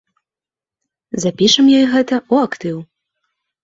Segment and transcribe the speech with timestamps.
[1.25, 2.77] Запішам ёй гэта ў актыў.